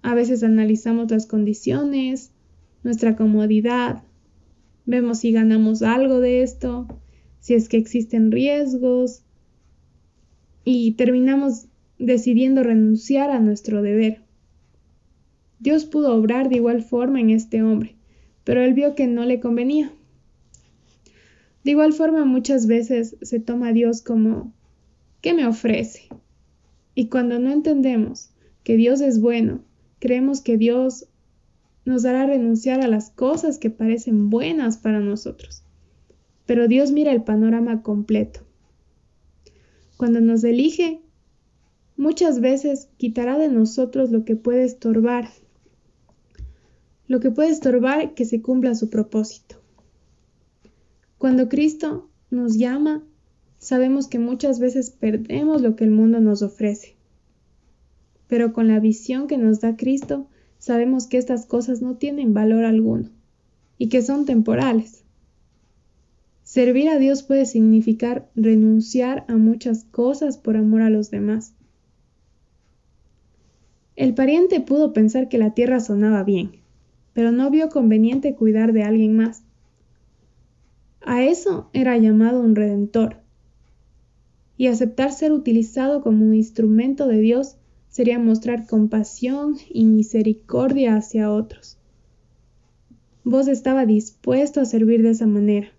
a 0.03 0.15
veces 0.15 0.43
analizamos 0.43 1.11
las 1.11 1.27
condiciones, 1.27 2.33
nuestra 2.85 3.17
comodidad, 3.17 4.03
vemos 4.87 5.21
si 5.21 5.33
ganamos 5.33 5.83
algo 5.83 6.21
de 6.21 6.43
esto, 6.43 6.87
si 7.41 7.55
es 7.55 7.69
que 7.69 7.77
existen 7.77 8.31
riesgos 8.31 9.25
y 10.73 10.93
terminamos 10.93 11.67
decidiendo 11.99 12.63
renunciar 12.63 13.31
a 13.31 13.41
nuestro 13.41 13.83
deber. 13.83 14.23
Dios 15.59 15.85
pudo 15.85 16.15
obrar 16.15 16.49
de 16.49 16.57
igual 16.57 16.83
forma 16.83 17.21
en 17.21 17.31
este 17.31 17.63
hombre, 17.63 17.97
pero 18.45 18.63
él 18.63 18.75
vio 18.75 18.95
que 18.95 19.07
no 19.07 19.25
le 19.25 19.41
convenía. 19.41 19.93
De 21.65 21.73
igual 21.73 21.93
forma 21.93 22.25
muchas 22.25 22.67
veces 22.67 23.17
se 23.21 23.41
toma 23.41 23.69
a 23.69 23.73
Dios 23.73 24.01
como 24.03 24.55
¿qué 25.21 25.35
me 25.35 25.47
ofrece? 25.47 26.09
Y 26.95 27.09
cuando 27.09 27.39
no 27.39 27.53
entendemos 27.53 28.31
que 28.65 28.77
Dios 28.77 29.01
es 29.01 29.21
bueno 29.21 29.63
Creemos 30.01 30.41
que 30.41 30.57
Dios 30.57 31.07
nos 31.85 32.07
hará 32.07 32.25
renunciar 32.25 32.81
a 32.81 32.89
las 32.89 33.11
cosas 33.11 33.59
que 33.59 33.69
parecen 33.69 34.31
buenas 34.31 34.79
para 34.79 35.01
nosotros. 35.01 35.63
Pero 36.47 36.69
Dios 36.69 36.91
mira 36.91 37.13
el 37.13 37.23
panorama 37.23 37.83
completo. 37.83 38.41
Cuando 40.01 40.23
nos 40.23 40.43
elige, 40.45 41.03
muchas 41.99 42.41
veces 42.41 42.89
quitará 42.97 43.37
de 43.37 43.51
nosotros 43.51 44.11
lo 44.11 44.25
que 44.25 44.35
puede 44.35 44.65
estorbar, 44.65 45.29
lo 47.07 47.21
que 47.21 47.31
puede 47.31 47.51
estorbar 47.51 48.15
que 48.15 48.25
se 48.25 48.41
cumpla 48.41 48.75
su 48.75 48.89
propósito. 48.89 49.57
Cuando 51.19 51.51
Cristo 51.51 52.09
nos 52.31 52.57
llama, 52.57 53.05
sabemos 53.59 54.09
que 54.09 54.19
muchas 54.19 54.59
veces 54.59 54.89
perdemos 54.89 55.61
lo 55.61 55.77
que 55.77 55.85
el 55.85 55.91
mundo 55.91 56.19
nos 56.19 56.41
ofrece 56.41 56.97
pero 58.27 58.55
con 58.55 58.69
la 58.69 58.81
visión 58.81 59.27
que 59.27 59.37
nos 59.37 59.61
da 59.61 59.77
Cristo, 59.77 60.29
sabemos 60.59 61.09
que 61.09 61.19
estas 61.19 61.45
cosas 61.45 61.83
no 61.83 61.97
tienen 61.97 62.33
valor 62.33 62.65
alguno 62.65 63.11
y 63.77 63.91
que 63.91 64.01
son 64.01 64.25
temporales. 64.25 65.00
Servir 66.51 66.89
a 66.89 66.99
Dios 66.99 67.23
puede 67.23 67.47
significar 67.47 68.29
renunciar 68.35 69.25
a 69.29 69.37
muchas 69.37 69.85
cosas 69.85 70.37
por 70.37 70.57
amor 70.57 70.83
a 70.83 70.91
los 70.91 71.09
demás. 71.09 71.55
El 73.95 74.15
pariente 74.15 74.61
pudo 74.61 74.93
pensar 74.93 75.29
que 75.29 75.39
la 75.39 75.55
tierra 75.55 75.79
sonaba 75.79 76.25
bien, 76.25 76.57
pero 77.13 77.31
no 77.31 77.53
vio 77.53 77.69
conveniente 77.69 78.35
cuidar 78.35 78.73
de 78.73 78.83
alguien 78.83 79.15
más. 79.15 79.45
A 81.03 81.23
eso 81.23 81.71
era 81.73 81.97
llamado 81.99 82.41
un 82.41 82.57
redentor. 82.57 83.19
Y 84.57 84.67
aceptar 84.67 85.13
ser 85.13 85.31
utilizado 85.31 86.03
como 86.03 86.25
un 86.25 86.35
instrumento 86.35 87.07
de 87.07 87.21
Dios 87.21 87.59
sería 87.91 88.19
mostrar 88.19 88.67
compasión 88.67 89.55
y 89.69 89.85
misericordia 89.85 90.97
hacia 90.97 91.31
otros. 91.31 91.79
Vos 93.23 93.47
estaba 93.47 93.87
dispuesto 93.87 94.61
a 94.61 94.65
servir 94.65 95.05
de 95.05 95.11
esa 95.11 95.29
manera. 95.29 95.71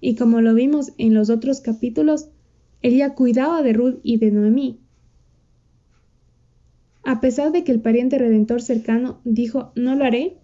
Y 0.00 0.14
como 0.14 0.40
lo 0.40 0.54
vimos 0.54 0.92
en 0.98 1.14
los 1.14 1.30
otros 1.30 1.60
capítulos, 1.60 2.28
ella 2.82 3.14
cuidaba 3.14 3.62
de 3.62 3.72
Ruth 3.72 4.00
y 4.02 4.16
de 4.16 4.30
Noemí. 4.30 4.80
A 7.02 7.20
pesar 7.20 7.52
de 7.52 7.64
que 7.64 7.72
el 7.72 7.80
pariente 7.80 8.18
redentor 8.18 8.62
cercano 8.62 9.20
dijo 9.24 9.72
no 9.74 9.94
lo 9.94 10.04
haré, 10.04 10.38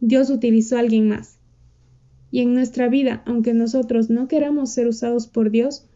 Dios 0.00 0.30
utilizó 0.30 0.76
a 0.76 0.80
alguien 0.80 1.08
más. 1.08 1.38
Y 2.30 2.40
en 2.40 2.54
nuestra 2.54 2.88
vida, 2.88 3.22
aunque 3.26 3.54
nosotros 3.54 4.08
no 4.08 4.28
queramos 4.28 4.70
ser 4.70 4.86
usados 4.86 5.26
por 5.26 5.50
Dios, 5.50 5.86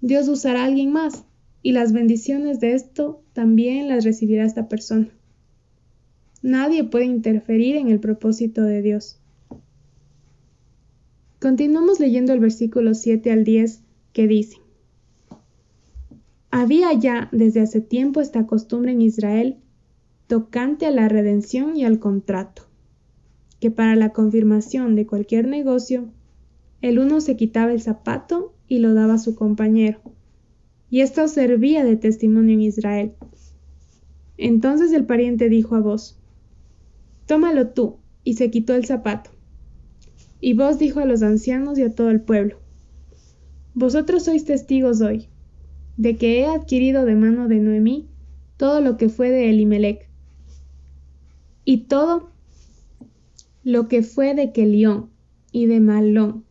Dios 0.00 0.28
usará 0.28 0.62
a 0.62 0.66
alguien 0.66 0.92
más 0.92 1.24
y 1.62 1.72
las 1.72 1.92
bendiciones 1.92 2.60
de 2.60 2.74
esto 2.74 3.22
también 3.32 3.88
las 3.88 4.04
recibirá 4.04 4.44
esta 4.44 4.68
persona. 4.68 5.08
Nadie 6.42 6.84
puede 6.84 7.06
interferir 7.06 7.76
en 7.76 7.88
el 7.88 8.00
propósito 8.00 8.62
de 8.62 8.82
Dios. 8.82 9.18
Continuamos 11.44 12.00
leyendo 12.00 12.32
el 12.32 12.40
versículo 12.40 12.94
7 12.94 13.30
al 13.30 13.44
10 13.44 13.82
que 14.14 14.26
dice, 14.26 14.56
Había 16.50 16.90
ya 16.94 17.28
desde 17.32 17.60
hace 17.60 17.82
tiempo 17.82 18.22
esta 18.22 18.46
costumbre 18.46 18.92
en 18.92 19.02
Israel 19.02 19.58
tocante 20.26 20.86
a 20.86 20.90
la 20.90 21.06
redención 21.06 21.76
y 21.76 21.84
al 21.84 21.98
contrato 21.98 22.62
que 23.60 23.70
para 23.70 23.94
la 23.94 24.08
confirmación 24.08 24.96
de 24.96 25.06
cualquier 25.06 25.46
negocio, 25.46 26.08
el 26.80 26.98
uno 26.98 27.20
se 27.20 27.36
quitaba 27.36 27.72
el 27.72 27.82
zapato 27.82 28.54
y 28.66 28.78
lo 28.78 28.94
daba 28.94 29.12
a 29.12 29.18
su 29.18 29.34
compañero, 29.34 30.00
y 30.88 31.00
esto 31.00 31.28
servía 31.28 31.84
de 31.84 31.96
testimonio 31.96 32.54
en 32.54 32.62
Israel. 32.62 33.12
Entonces 34.38 34.92
el 34.92 35.04
pariente 35.04 35.50
dijo 35.50 35.76
a 35.76 35.80
vos, 35.80 36.18
Tómalo 37.26 37.68
tú, 37.68 37.98
y 38.24 38.36
se 38.36 38.50
quitó 38.50 38.74
el 38.74 38.86
zapato. 38.86 39.33
Y 40.46 40.52
vos 40.52 40.78
dijo 40.78 41.00
a 41.00 41.06
los 41.06 41.22
ancianos 41.22 41.78
y 41.78 41.82
a 41.84 41.94
todo 41.94 42.10
el 42.10 42.20
pueblo, 42.20 42.58
Vosotros 43.72 44.24
sois 44.24 44.44
testigos 44.44 45.00
hoy, 45.00 45.30
de 45.96 46.18
que 46.18 46.40
he 46.40 46.44
adquirido 46.44 47.06
de 47.06 47.14
mano 47.14 47.48
de 47.48 47.60
Noemí 47.60 48.10
todo 48.58 48.82
lo 48.82 48.98
que 48.98 49.08
fue 49.08 49.30
de 49.30 49.48
Elimelech, 49.48 50.06
y 51.64 51.86
todo 51.86 52.28
lo 53.62 53.88
que 53.88 54.02
fue 54.02 54.34
de 54.34 54.52
Kelión 54.52 55.08
y 55.50 55.64
de 55.64 55.80
Malón, 55.80 56.44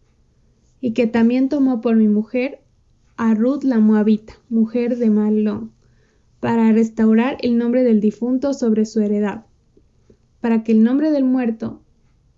y 0.82 0.94
que 0.94 1.06
también 1.06 1.48
tomó 1.48 1.80
por 1.80 1.96
mi 1.96 2.08
mujer 2.08 2.64
a 3.16 3.36
Ruth 3.36 3.64
la 3.64 3.78
Moabita, 3.78 4.34
mujer 4.50 4.98
de 4.98 5.12
Malón, 5.12 5.72
para 6.40 6.72
restaurar 6.72 7.38
el 7.42 7.60
nombre 7.60 7.84
del 7.84 8.02
difunto 8.02 8.56
sobre 8.56 8.88
su 8.88 9.02
heredad, 9.02 9.46
para 10.42 10.64
que 10.64 10.72
el 10.72 10.82
nombre 10.84 11.12
del 11.12 11.26
muerto 11.26 11.83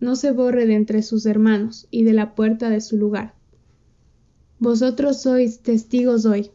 no 0.05 0.15
se 0.15 0.31
borre 0.31 0.65
de 0.65 0.75
entre 0.75 1.01
sus 1.01 1.25
hermanos 1.25 1.87
y 1.91 2.03
de 2.03 2.13
la 2.13 2.35
puerta 2.35 2.69
de 2.69 2.79
su 2.79 2.95
lugar. 2.95 3.33
Vosotros 4.59 5.21
sois 5.21 5.59
testigos 5.59 6.25
hoy. 6.25 6.51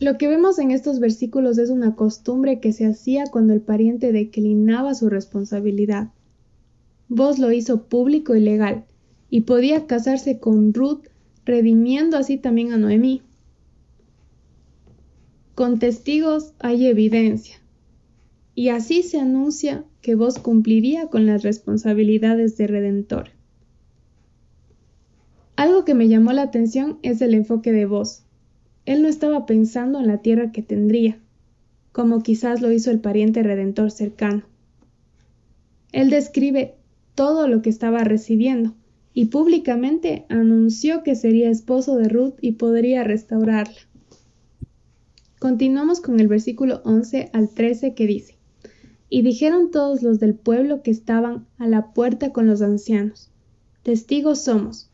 Lo 0.00 0.18
que 0.18 0.26
vemos 0.26 0.58
en 0.58 0.72
estos 0.72 0.98
versículos 0.98 1.58
es 1.58 1.70
una 1.70 1.94
costumbre 1.94 2.58
que 2.58 2.72
se 2.72 2.86
hacía 2.86 3.26
cuando 3.30 3.52
el 3.52 3.60
pariente 3.60 4.10
declinaba 4.10 4.94
su 4.94 5.08
responsabilidad 5.08 6.10
Vos 7.08 7.38
lo 7.38 7.52
hizo 7.52 7.84
público 7.84 8.34
y 8.34 8.40
legal, 8.40 8.84
y 9.30 9.42
podía 9.42 9.86
casarse 9.86 10.40
con 10.40 10.74
Ruth, 10.74 11.06
redimiendo 11.44 12.16
así 12.16 12.36
también 12.36 12.72
a 12.72 12.78
Noemí. 12.78 13.22
Con 15.54 15.78
testigos 15.78 16.52
hay 16.58 16.86
evidencia, 16.86 17.56
y 18.56 18.70
así 18.70 19.04
se 19.04 19.20
anuncia 19.20 19.84
que 20.06 20.14
vos 20.14 20.38
cumpliría 20.38 21.08
con 21.08 21.26
las 21.26 21.42
responsabilidades 21.42 22.56
de 22.56 22.68
redentor. 22.68 23.30
Algo 25.56 25.84
que 25.84 25.94
me 25.94 26.06
llamó 26.06 26.32
la 26.32 26.42
atención 26.42 27.00
es 27.02 27.20
el 27.22 27.34
enfoque 27.34 27.72
de 27.72 27.86
vos. 27.86 28.22
Él 28.84 29.02
no 29.02 29.08
estaba 29.08 29.46
pensando 29.46 29.98
en 29.98 30.06
la 30.06 30.18
tierra 30.18 30.52
que 30.52 30.62
tendría, 30.62 31.18
como 31.90 32.22
quizás 32.22 32.62
lo 32.62 32.70
hizo 32.70 32.92
el 32.92 33.00
pariente 33.00 33.42
redentor 33.42 33.90
cercano. 33.90 34.44
Él 35.90 36.10
describe 36.10 36.76
todo 37.16 37.48
lo 37.48 37.60
que 37.60 37.70
estaba 37.70 38.04
recibiendo, 38.04 38.76
y 39.12 39.24
públicamente 39.24 40.24
anunció 40.28 41.02
que 41.02 41.16
sería 41.16 41.50
esposo 41.50 41.96
de 41.96 42.08
Ruth 42.08 42.34
y 42.40 42.52
podría 42.52 43.02
restaurarla. 43.02 43.80
Continuamos 45.40 46.00
con 46.00 46.20
el 46.20 46.28
versículo 46.28 46.80
11 46.84 47.30
al 47.32 47.48
13 47.48 47.94
que 47.94 48.06
dice, 48.06 48.35
Y 49.08 49.22
dijeron 49.22 49.70
todos 49.70 50.02
los 50.02 50.18
del 50.18 50.34
pueblo 50.34 50.82
que 50.82 50.90
estaban 50.90 51.46
a 51.58 51.68
la 51.68 51.92
puerta 51.92 52.32
con 52.32 52.46
los 52.46 52.62
ancianos, 52.62 53.30
Testigos 53.82 54.42
somos, 54.42 54.90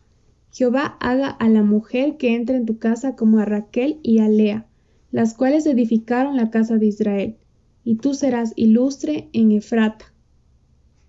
Jehová 0.52 0.98
haga 1.00 1.28
a 1.28 1.48
la 1.48 1.62
mujer 1.62 2.18
que 2.18 2.34
entre 2.34 2.56
en 2.56 2.66
tu 2.66 2.78
casa 2.78 3.16
como 3.16 3.38
a 3.38 3.46
Raquel 3.46 4.00
y 4.02 4.18
a 4.18 4.28
Lea, 4.28 4.66
las 5.10 5.32
cuales 5.32 5.64
edificaron 5.64 6.36
la 6.36 6.50
casa 6.50 6.76
de 6.76 6.86
Israel, 6.86 7.36
y 7.84 7.96
tú 7.96 8.12
serás 8.12 8.52
ilustre 8.54 9.30
en 9.32 9.50
Efrata, 9.52 10.12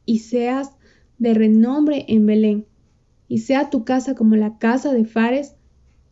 y 0.05 0.19
seas 0.19 0.71
de 1.17 1.33
renombre 1.33 2.05
en 2.07 2.25
Belén, 2.25 2.67
y 3.27 3.39
sea 3.39 3.69
tu 3.69 3.83
casa 3.83 4.15
como 4.15 4.37
la 4.37 4.57
casa 4.59 4.93
de 4.93 5.03
Fares, 5.03 5.55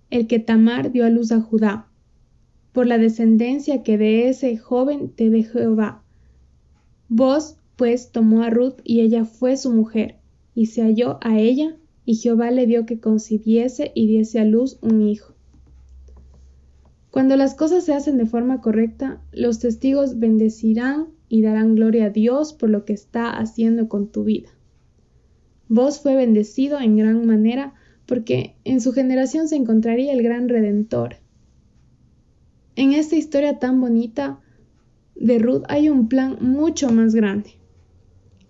el 0.10 0.28
que 0.28 0.40
Tamar 0.40 0.92
dio 0.92 1.06
a 1.06 1.10
luz 1.10 1.32
a 1.32 1.40
Judá, 1.40 1.88
por 2.74 2.86
la 2.86 2.98
descendencia 2.98 3.82
que 3.82 3.98
de 3.98 4.28
ese 4.28 4.58
joven 4.58 5.10
te 5.10 5.30
de 5.30 5.44
Jehová. 5.44 6.01
Vos, 7.14 7.58
pues, 7.76 8.14
tomó 8.14 8.42
a 8.42 8.50
Ruth 8.50 8.76
y 8.86 9.02
ella 9.02 9.26
fue 9.26 9.58
su 9.58 9.70
mujer, 9.70 10.16
y 10.56 10.68
se 10.68 10.82
halló 10.82 11.20
a 11.20 11.38
ella, 11.38 11.76
y 12.06 12.16
Jehová 12.16 12.52
le 12.52 12.66
dio 12.66 12.86
que 12.86 13.02
concibiese 13.02 13.92
y 13.94 14.08
diese 14.08 14.40
a 14.40 14.46
luz 14.46 14.80
un 14.82 15.02
hijo. 15.02 15.34
Cuando 17.10 17.36
las 17.36 17.54
cosas 17.54 17.84
se 17.84 17.94
hacen 17.94 18.18
de 18.18 18.28
forma 18.28 18.62
correcta, 18.62 19.22
los 19.34 19.60
testigos 19.60 20.20
bendecirán 20.20 21.10
y 21.28 21.42
darán 21.42 21.76
gloria 21.76 22.06
a 22.06 22.10
Dios 22.12 22.54
por 22.54 22.70
lo 22.70 22.86
que 22.86 22.94
está 22.94 23.38
haciendo 23.38 23.90
con 23.90 24.08
tu 24.08 24.24
vida. 24.24 24.48
Vos 25.68 26.00
fue 26.00 26.16
bendecido 26.16 26.80
en 26.80 26.96
gran 26.96 27.28
manera 27.28 27.74
porque 28.06 28.56
en 28.64 28.80
su 28.80 28.94
generación 28.94 29.50
se 29.50 29.58
encontraría 29.58 30.14
el 30.14 30.24
gran 30.24 30.48
redentor. 30.48 31.18
En 32.78 32.94
esta 32.94 33.18
historia 33.18 33.60
tan 33.60 33.82
bonita 33.82 34.40
de 35.22 35.40
Ruth 35.40 35.64
hay 35.70 35.90
un 35.90 36.08
plan 36.08 36.38
mucho 36.42 36.90
más 36.92 37.16
grande. 37.16 37.52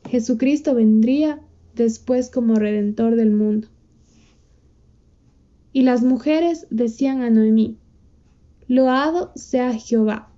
Jesucristo 0.10 0.74
vendría 0.74 1.42
después 1.76 2.30
como 2.30 2.56
redentor 2.56 3.16
del 3.16 3.32
mundo. 3.32 3.68
Y 5.74 5.84
las 5.84 6.04
mujeres 6.04 6.68
decían 6.70 7.22
a 7.22 7.30
Noemí, 7.30 7.78
Loado 8.68 9.32
sea 9.36 9.74
Jehová, 9.74 10.32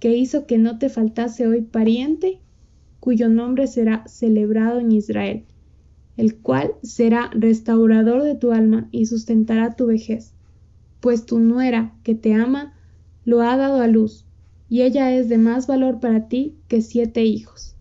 que 0.00 0.16
hizo 0.16 0.46
que 0.46 0.58
no 0.58 0.78
te 0.78 0.88
faltase 0.88 1.46
hoy 1.46 1.62
pariente, 1.62 2.40
cuyo 3.00 3.28
nombre 3.28 3.66
será 3.66 4.06
celebrado 4.06 4.80
en 4.80 4.92
Israel 4.92 5.44
el 6.18 6.36
cual 6.36 6.74
será 6.82 7.30
restaurador 7.32 8.24
de 8.24 8.34
tu 8.34 8.52
alma 8.52 8.88
y 8.90 9.06
sustentará 9.06 9.76
tu 9.76 9.86
vejez, 9.86 10.34
pues 11.00 11.24
tu 11.24 11.38
nuera, 11.38 11.94
que 12.02 12.16
te 12.16 12.34
ama, 12.34 12.74
lo 13.24 13.40
ha 13.40 13.56
dado 13.56 13.80
a 13.80 13.86
luz, 13.86 14.26
y 14.68 14.82
ella 14.82 15.12
es 15.14 15.28
de 15.28 15.38
más 15.38 15.66
valor 15.66 16.00
para 16.00 16.28
ti 16.28 16.56
que 16.68 16.82
siete 16.82 17.24
hijos. 17.24 17.76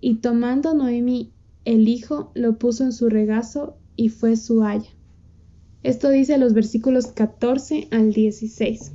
Y 0.00 0.16
tomando 0.16 0.74
Noemi 0.74 1.32
el 1.64 1.88
hijo, 1.88 2.32
lo 2.34 2.58
puso 2.58 2.84
en 2.84 2.92
su 2.92 3.08
regazo 3.08 3.76
y 3.96 4.08
fue 4.08 4.36
su 4.36 4.64
haya. 4.64 4.90
Esto 5.82 6.10
dice 6.10 6.38
los 6.38 6.54
versículos 6.54 7.08
14 7.08 7.88
al 7.90 8.12
16. 8.12 8.92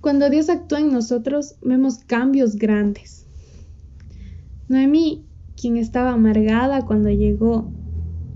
Cuando 0.00 0.30
Dios 0.30 0.48
actúa 0.48 0.80
en 0.80 0.92
nosotros, 0.92 1.56
vemos 1.62 1.98
cambios 1.98 2.56
grandes. 2.56 3.26
Noemí 4.68 5.26
quien 5.60 5.76
estaba 5.76 6.12
amargada 6.12 6.86
cuando 6.86 7.10
llegó, 7.10 7.70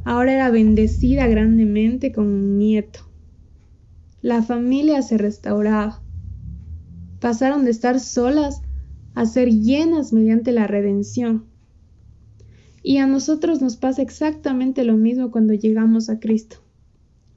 ahora 0.05 0.35
era 0.35 0.51
bendecida 0.51 1.27
grandemente 1.27 2.13
con 2.13 2.27
un 2.27 2.59
nieto. 2.59 3.01
La 4.21 4.43
familia 4.43 5.01
se 5.03 5.17
restauraba. 5.17 6.04
Pasaron 7.25 7.65
de 7.65 7.71
estar 7.71 8.01
solas 8.01 8.61
a 9.15 9.25
ser 9.25 9.49
llenas 9.49 10.13
mediante 10.13 10.53
la 10.53 10.67
redención. 10.67 11.47
Y 12.83 12.99
a 12.99 13.07
nosotros 13.07 13.63
nos 13.63 13.79
pasa 13.79 14.03
exactamente 14.03 14.85
lo 14.85 14.99
mismo 14.99 15.31
cuando 15.31 15.55
llegamos 15.55 16.11
a 16.11 16.21
Cristo. 16.21 16.59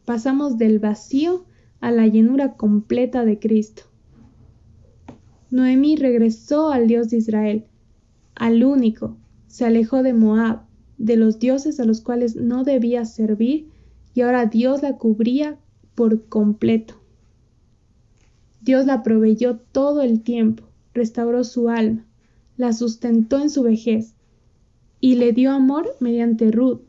Pasamos 0.04 0.58
del 0.58 0.80
vacío 0.80 1.46
a 1.80 1.92
la 1.92 2.06
llenura 2.06 2.56
completa 2.58 3.24
de 3.24 3.40
Cristo. 3.40 3.84
Noemí 5.52 5.96
regresó 5.96 6.70
al 6.70 6.88
Dios 6.88 7.10
de 7.10 7.20
Israel, 7.20 7.64
al 8.36 8.66
único, 8.66 9.16
se 9.48 9.64
alejó 9.64 10.04
de 10.04 10.12
Moab, 10.12 10.64
de 10.98 11.16
los 11.16 11.40
dioses 11.40 11.80
a 11.80 11.86
los 11.86 12.02
cuales 12.02 12.36
no 12.36 12.66
debía 12.66 13.06
servir, 13.06 13.70
y 14.14 14.20
ahora 14.20 14.48
Dios 14.48 14.82
la 14.82 14.98
cubría 14.98 15.58
por 15.96 16.26
completo. 16.28 17.07
Dios 18.68 18.86
la 18.86 19.02
proveyó 19.02 19.56
todo 19.72 20.02
el 20.02 20.24
tiempo, 20.24 20.66
restauró 20.94 21.46
su 21.46 21.70
alma, 21.70 22.06
la 22.58 22.74
sustentó 22.74 23.40
en 23.40 23.50
su 23.50 23.64
vejez, 23.64 24.14
y 25.00 25.16
le 25.16 25.32
dio 25.32 25.52
amor 25.52 25.96
mediante 26.02 26.52
Ruth, 26.52 26.82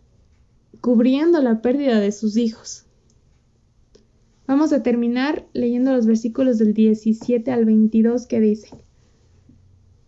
cubriendo 0.80 1.40
la 1.40 1.62
pérdida 1.62 2.00
de 2.00 2.11
sus 2.11 2.37
hijos. 2.37 2.85
Vamos 4.49 4.73
a 4.73 4.82
terminar 4.82 5.47
leyendo 5.52 5.92
los 5.92 6.04
versículos 6.04 6.58
del 6.58 6.75
17 6.75 7.49
al 7.52 7.64
22 7.64 8.26
que 8.26 8.40
dicen, 8.40 8.80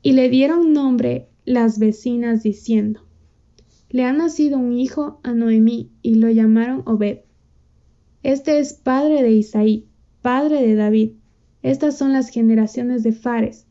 y 0.02 0.14
le 0.14 0.28
dieron 0.28 0.72
nombre 0.72 1.28
las 1.44 1.78
vecinas 1.78 2.42
diciendo, 2.42 3.02
le 3.90 4.02
ha 4.02 4.12
nacido 4.12 4.58
un 4.58 4.72
hijo 4.72 5.20
a 5.22 5.34
Noemí 5.34 5.92
y 6.02 6.16
lo 6.16 6.30
llamaron 6.30 6.82
Obed. 6.86 7.20
Este 8.24 8.58
es 8.58 8.72
padre 8.72 9.22
de 9.22 9.30
Isaí, 9.30 9.86
padre 10.20 10.66
de 10.66 10.74
David. 10.74 11.12
Estas 11.62 11.98
son 11.98 12.12
las 12.12 12.30
generaciones 12.30 13.02
de 13.02 13.12
Fares. 13.12 13.66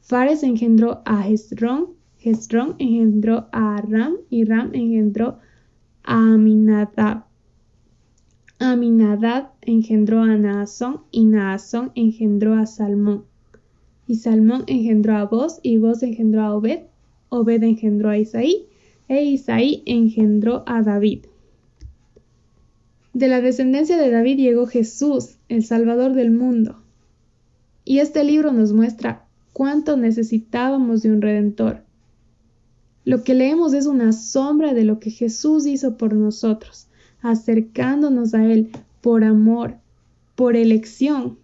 Fares 0.00 0.42
engendró 0.42 1.02
a 1.04 1.28
Hezrón, 1.28 1.88
Hezrón 2.20 2.76
engendró 2.78 3.48
a 3.52 3.82
Ram 3.82 4.16
y 4.30 4.44
Ram 4.44 4.70
engendró 4.72 5.38
a 6.02 6.16
Aminadab. 6.16 7.24
Aminadab 8.58 9.50
engendró 9.62 10.22
a 10.22 10.36
Naasón 10.36 11.02
y 11.10 11.26
Naasón 11.26 11.92
engendró 11.94 12.54
a 12.54 12.66
Salmón. 12.66 13.24
Y 14.08 14.14
Salmón 14.14 14.64
engendró 14.66 15.16
a 15.16 15.24
Boz 15.24 15.60
y 15.62 15.76
Boz 15.76 16.02
engendró 16.02 16.42
a 16.42 16.54
Obed. 16.54 16.84
Obed 17.28 17.62
engendró 17.64 18.08
a 18.08 18.18
Isaí 18.18 18.66
e 19.08 19.24
Isaí 19.24 19.82
engendró 19.84 20.64
a 20.66 20.82
David. 20.82 21.26
De 23.12 23.28
la 23.28 23.40
descendencia 23.40 23.96
de 23.96 24.10
David 24.10 24.36
llegó 24.38 24.66
Jesús, 24.66 25.36
el 25.48 25.64
Salvador 25.64 26.14
del 26.14 26.30
mundo. 26.30 26.82
Y 27.88 28.00
este 28.00 28.24
libro 28.24 28.52
nos 28.52 28.72
muestra 28.72 29.28
cuánto 29.52 29.96
necesitábamos 29.96 31.02
de 31.02 31.12
un 31.12 31.22
redentor. 31.22 31.84
Lo 33.04 33.22
que 33.22 33.32
leemos 33.32 33.74
es 33.74 33.86
una 33.86 34.12
sombra 34.12 34.74
de 34.74 34.82
lo 34.82 34.98
que 34.98 35.10
Jesús 35.10 35.66
hizo 35.66 35.96
por 35.96 36.12
nosotros, 36.12 36.88
acercándonos 37.22 38.34
a 38.34 38.44
Él 38.44 38.70
por 39.00 39.22
amor, 39.22 39.76
por 40.34 40.56
elección. 40.56 41.38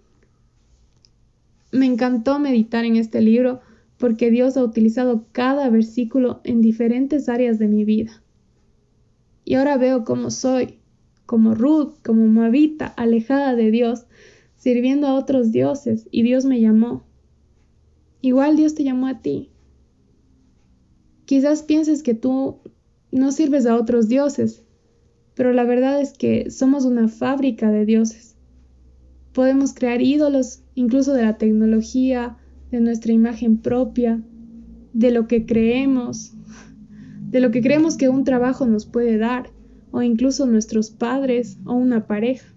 Me 1.71 1.87
encantó 1.87 2.41
meditar 2.41 2.85
en 2.85 2.97
este 2.97 3.21
libro 3.21 3.61
porque 3.97 4.33
Dios 4.33 4.57
ha 4.57 4.65
utilizado 4.65 5.27
cada 5.31 5.71
versículo 5.71 6.41
en 6.43 6.61
diferentes 6.61 7.29
áreas 7.29 7.61
de 7.61 7.69
mi 7.69 7.85
vida. 7.85 8.21
Y 9.45 9.55
ahora 9.55 9.77
veo 9.77 10.05
cómo 10.05 10.33
soy, 10.33 10.81
como 11.25 11.55
Ruth, 11.55 11.95
como 12.05 12.27
Moabita, 12.27 12.87
alejada 12.89 13.55
de 13.55 13.71
Dios, 13.71 14.07
sirviendo 14.62 15.09
a 15.09 15.14
otros 15.14 15.50
dioses, 15.50 16.07
y 16.12 16.23
Dios 16.23 16.45
me 16.45 16.61
llamó. 16.61 17.02
Igual 18.21 18.57
Dios 18.57 18.76
te 18.76 18.85
llamó 18.85 19.09
a 19.09 19.21
ti. 19.21 19.50
Quizás 21.25 21.64
pienses 21.64 22.04
que 22.04 22.14
tú 22.14 22.61
no 23.11 23.33
sirves 23.33 23.66
a 23.66 23.75
otros 23.75 24.09
dioses, 24.09 24.62
pero 25.35 25.52
la 25.52 25.64
verdad 25.64 26.00
es 26.00 26.13
que 26.13 26.49
somos 26.52 26.84
una 26.84 27.08
fábrica 27.08 27.73
de 27.73 27.84
dioses. 27.84 28.37
Podemos 29.32 29.75
crear 29.75 30.00
ídolos, 30.00 30.63
incluso 30.76 31.13
de 31.13 31.25
la 31.25 31.39
tecnología, 31.39 32.37
de 32.71 32.78
nuestra 32.78 33.13
imagen 33.13 33.56
propia, 33.56 34.23
de 34.93 35.10
lo 35.10 35.26
que 35.26 35.45
creemos, 35.45 36.34
de 37.30 37.41
lo 37.41 37.50
que 37.50 37.63
creemos 37.63 37.97
que 37.97 38.08
un 38.08 38.23
trabajo 38.23 38.65
nos 38.65 38.87
puede 38.87 39.19
dar, 39.19 39.50
o 39.91 40.02
incluso 40.02 40.47
nuestros 40.47 40.93
padres 40.93 41.58
o 41.65 41.75
una 41.75 42.06
pareja. 42.06 42.51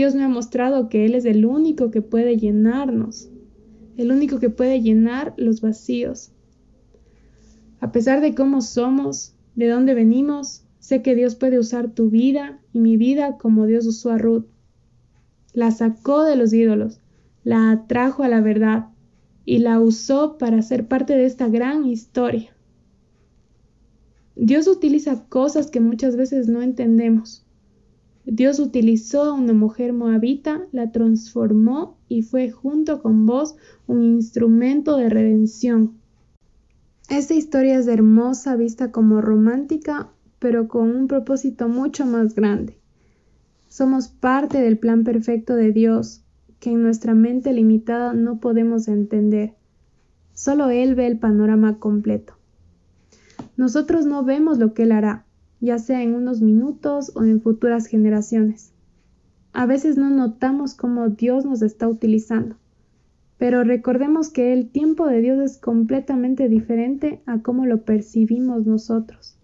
Dios 0.00 0.14
me 0.14 0.24
ha 0.24 0.28
mostrado 0.28 0.88
que 0.88 1.04
Él 1.04 1.14
es 1.14 1.26
el 1.26 1.44
único 1.44 1.90
que 1.90 2.00
puede 2.00 2.38
llenarnos, 2.38 3.28
el 3.98 4.10
único 4.10 4.38
que 4.38 4.48
puede 4.48 4.80
llenar 4.80 5.34
los 5.36 5.60
vacíos. 5.60 6.32
A 7.80 7.92
pesar 7.92 8.22
de 8.22 8.34
cómo 8.34 8.62
somos, 8.62 9.34
de 9.56 9.68
dónde 9.68 9.92
venimos, 9.92 10.64
sé 10.78 11.02
que 11.02 11.14
Dios 11.14 11.34
puede 11.34 11.58
usar 11.58 11.90
tu 11.90 12.08
vida 12.08 12.62
y 12.72 12.80
mi 12.80 12.96
vida 12.96 13.36
como 13.36 13.66
Dios 13.66 13.84
usó 13.84 14.10
a 14.10 14.16
Ruth. 14.16 14.46
La 15.52 15.70
sacó 15.70 16.24
de 16.24 16.36
los 16.36 16.54
ídolos, 16.54 17.02
la 17.44 17.70
atrajo 17.70 18.22
a 18.22 18.28
la 18.28 18.40
verdad 18.40 18.86
y 19.44 19.58
la 19.58 19.80
usó 19.80 20.38
para 20.38 20.62
ser 20.62 20.88
parte 20.88 21.14
de 21.14 21.26
esta 21.26 21.48
gran 21.48 21.84
historia. 21.84 22.56
Dios 24.34 24.66
utiliza 24.66 25.26
cosas 25.28 25.70
que 25.70 25.80
muchas 25.80 26.16
veces 26.16 26.48
no 26.48 26.62
entendemos. 26.62 27.44
Dios 28.26 28.58
utilizó 28.58 29.22
a 29.22 29.32
una 29.32 29.54
mujer 29.54 29.92
moabita, 29.92 30.66
la 30.72 30.92
transformó 30.92 31.98
y 32.08 32.22
fue 32.22 32.50
junto 32.50 33.00
con 33.02 33.26
vos 33.26 33.56
un 33.86 34.04
instrumento 34.04 34.96
de 34.96 35.08
redención. 35.08 35.94
Esta 37.08 37.34
historia 37.34 37.78
es 37.78 37.88
hermosa 37.88 38.56
vista 38.56 38.92
como 38.92 39.20
romántica, 39.20 40.10
pero 40.38 40.68
con 40.68 40.94
un 40.94 41.08
propósito 41.08 41.68
mucho 41.68 42.06
más 42.06 42.34
grande. 42.34 42.78
Somos 43.68 44.08
parte 44.08 44.60
del 44.60 44.78
plan 44.78 45.02
perfecto 45.02 45.56
de 45.56 45.72
Dios, 45.72 46.22
que 46.60 46.70
en 46.70 46.82
nuestra 46.82 47.14
mente 47.14 47.52
limitada 47.52 48.12
no 48.12 48.38
podemos 48.38 48.86
entender. 48.86 49.54
Solo 50.34 50.70
Él 50.70 50.94
ve 50.94 51.06
el 51.06 51.18
panorama 51.18 51.78
completo. 51.78 52.34
Nosotros 53.56 54.06
no 54.06 54.24
vemos 54.24 54.58
lo 54.58 54.74
que 54.74 54.84
Él 54.84 54.92
hará, 54.92 55.24
ya 55.60 55.78
sea 55.78 56.02
en 56.02 56.14
unos 56.14 56.40
minutos 56.40 57.12
o 57.14 57.24
en 57.24 57.40
futuras 57.40 57.86
generaciones. 57.86 58.72
A 59.52 59.66
veces 59.66 59.96
no 59.96 60.10
notamos 60.10 60.74
cómo 60.74 61.08
Dios 61.08 61.44
nos 61.44 61.62
está 61.62 61.88
utilizando, 61.88 62.56
pero 63.38 63.64
recordemos 63.64 64.28
que 64.30 64.52
el 64.52 64.70
tiempo 64.70 65.06
de 65.06 65.20
Dios 65.20 65.38
es 65.38 65.58
completamente 65.58 66.48
diferente 66.48 67.20
a 67.26 67.40
cómo 67.40 67.66
lo 67.66 67.82
percibimos 67.84 68.66
nosotros. 68.66 69.36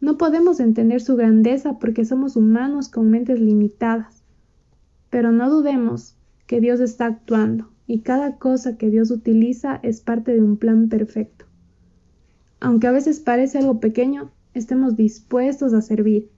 No 0.00 0.16
podemos 0.16 0.60
entender 0.60 1.00
su 1.00 1.16
grandeza 1.16 1.78
porque 1.78 2.04
somos 2.04 2.36
humanos 2.36 2.88
con 2.88 3.10
mentes 3.10 3.40
limitadas, 3.40 4.22
pero 5.10 5.32
no 5.32 5.50
dudemos 5.50 6.16
que 6.46 6.60
Dios 6.60 6.80
está 6.80 7.06
actuando 7.06 7.68
y 7.86 8.00
cada 8.00 8.36
cosa 8.36 8.76
que 8.76 8.90
Dios 8.90 9.10
utiliza 9.10 9.80
es 9.82 10.00
parte 10.00 10.32
de 10.32 10.42
un 10.42 10.56
plan 10.56 10.88
perfecto. 10.88 11.46
Aunque 12.60 12.86
a 12.86 12.92
veces 12.92 13.18
parece 13.18 13.58
algo 13.58 13.80
pequeño, 13.80 14.30
estemos 14.58 14.96
dispuestos 14.96 15.72
a 15.72 15.82
servir. 15.82 16.30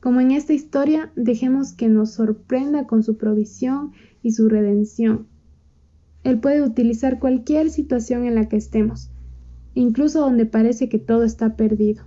Como 0.00 0.20
en 0.20 0.30
esta 0.30 0.52
historia, 0.52 1.12
dejemos 1.16 1.72
que 1.72 1.88
nos 1.88 2.12
sorprenda 2.12 2.86
con 2.86 3.02
su 3.02 3.16
provisión 3.16 3.92
y 4.22 4.32
su 4.32 4.48
redención. 4.48 5.26
Él 6.24 6.40
puede 6.40 6.62
utilizar 6.62 7.18
cualquier 7.18 7.70
situación 7.70 8.24
en 8.24 8.34
la 8.34 8.48
que 8.48 8.56
estemos, 8.56 9.10
incluso 9.74 10.20
donde 10.20 10.46
parece 10.46 10.88
que 10.88 10.98
todo 10.98 11.24
está 11.24 11.56
perdido. 11.56 12.04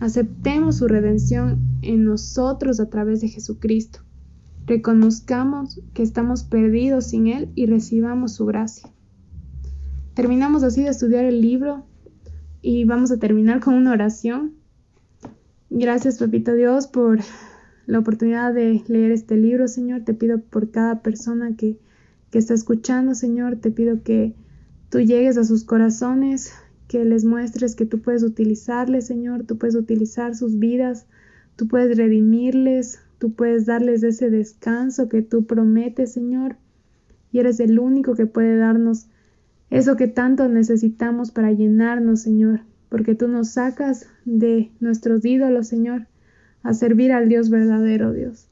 Aceptemos 0.00 0.76
su 0.76 0.88
redención 0.88 1.60
en 1.82 2.04
nosotros 2.04 2.80
a 2.80 2.90
través 2.90 3.20
de 3.20 3.28
Jesucristo. 3.28 4.00
Reconozcamos 4.66 5.80
que 5.94 6.02
estamos 6.02 6.42
perdidos 6.44 7.06
sin 7.06 7.28
Él 7.28 7.50
y 7.54 7.66
recibamos 7.66 8.34
su 8.34 8.46
gracia. 8.46 8.90
Terminamos 10.14 10.62
así 10.62 10.82
de 10.82 10.90
estudiar 10.90 11.24
el 11.24 11.40
libro 11.40 11.84
y 12.62 12.84
vamos 12.84 13.10
a 13.10 13.18
terminar 13.18 13.60
con 13.60 13.74
una 13.74 13.92
oración. 13.92 14.54
Gracias, 15.70 16.18
Papito 16.18 16.54
Dios, 16.54 16.86
por 16.86 17.20
la 17.86 17.98
oportunidad 17.98 18.52
de 18.52 18.82
leer 18.88 19.12
este 19.12 19.36
libro, 19.36 19.68
Señor. 19.68 20.02
Te 20.02 20.14
pido 20.14 20.40
por 20.40 20.70
cada 20.70 21.02
persona 21.02 21.56
que, 21.56 21.78
que 22.30 22.38
está 22.38 22.54
escuchando, 22.54 23.14
Señor. 23.14 23.56
Te 23.56 23.70
pido 23.70 24.02
que 24.02 24.34
tú 24.90 25.00
llegues 25.00 25.36
a 25.38 25.44
sus 25.44 25.64
corazones, 25.64 26.52
que 26.88 27.04
les 27.04 27.24
muestres 27.24 27.74
que 27.74 27.86
tú 27.86 28.00
puedes 28.00 28.22
utilizarles, 28.22 29.06
Señor. 29.06 29.44
Tú 29.44 29.58
puedes 29.58 29.74
utilizar 29.74 30.34
sus 30.34 30.58
vidas, 30.58 31.06
tú 31.56 31.68
puedes 31.68 31.96
redimirles, 31.96 33.00
tú 33.18 33.32
puedes 33.32 33.66
darles 33.66 34.02
ese 34.02 34.30
descanso 34.30 35.08
que 35.08 35.22
tú 35.22 35.46
prometes, 35.46 36.12
Señor. 36.12 36.56
Y 37.32 37.38
eres 37.38 37.60
el 37.60 37.78
único 37.78 38.14
que 38.14 38.26
puede 38.26 38.56
darnos 38.56 39.08
eso 39.70 39.96
que 39.96 40.06
tanto 40.06 40.48
necesitamos 40.48 41.30
para 41.30 41.52
llenarnos, 41.52 42.20
Señor, 42.22 42.60
porque 42.88 43.14
tú 43.14 43.28
nos 43.28 43.50
sacas 43.50 44.06
de 44.24 44.70
nuestros 44.80 45.24
ídolos, 45.24 45.68
Señor, 45.68 46.06
a 46.62 46.72
servir 46.74 47.12
al 47.12 47.28
Dios 47.28 47.50
verdadero, 47.50 48.12
Dios. 48.12 48.48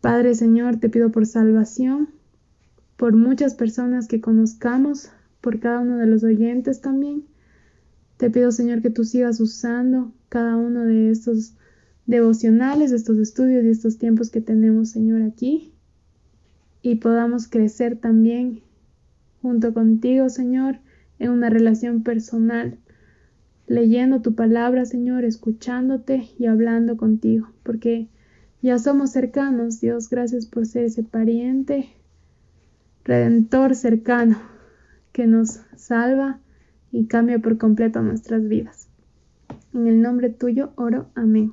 Padre, 0.00 0.34
Señor, 0.34 0.78
te 0.78 0.88
pido 0.88 1.12
por 1.12 1.26
salvación, 1.26 2.08
por 2.96 3.14
muchas 3.14 3.54
personas 3.54 4.08
que 4.08 4.20
conozcamos, 4.20 5.10
por 5.40 5.60
cada 5.60 5.80
uno 5.80 5.98
de 5.98 6.06
los 6.06 6.24
oyentes 6.24 6.80
también. 6.80 7.24
Te 8.16 8.30
pido, 8.30 8.52
Señor, 8.52 8.82
que 8.82 8.90
tú 8.90 9.04
sigas 9.04 9.40
usando 9.40 10.12
cada 10.28 10.56
uno 10.56 10.84
de 10.84 11.10
estos 11.10 11.54
devocionales, 12.06 12.90
de 12.90 12.96
estos 12.96 13.18
estudios 13.18 13.64
y 13.64 13.68
estos 13.68 13.98
tiempos 13.98 14.30
que 14.30 14.40
tenemos, 14.40 14.90
Señor, 14.90 15.22
aquí. 15.22 15.72
Y 16.80 16.96
podamos 16.96 17.48
crecer 17.48 17.96
también 17.96 18.62
junto 19.42 19.74
contigo, 19.74 20.28
Señor, 20.28 20.78
en 21.18 21.30
una 21.30 21.50
relación 21.50 22.02
personal, 22.02 22.78
leyendo 23.66 24.22
tu 24.22 24.34
palabra, 24.34 24.86
Señor, 24.86 25.24
escuchándote 25.24 26.28
y 26.38 26.46
hablando 26.46 26.96
contigo, 26.96 27.48
porque 27.62 28.08
ya 28.62 28.78
somos 28.78 29.10
cercanos, 29.10 29.80
Dios, 29.80 30.08
gracias 30.08 30.46
por 30.46 30.66
ser 30.66 30.84
ese 30.84 31.02
pariente, 31.02 31.90
redentor 33.04 33.74
cercano, 33.74 34.38
que 35.12 35.26
nos 35.26 35.60
salva 35.76 36.40
y 36.92 37.06
cambia 37.06 37.38
por 37.40 37.58
completo 37.58 38.00
nuestras 38.02 38.48
vidas. 38.48 38.88
En 39.74 39.86
el 39.86 40.00
nombre 40.00 40.30
tuyo 40.30 40.72
oro, 40.76 41.10
amén. 41.14 41.52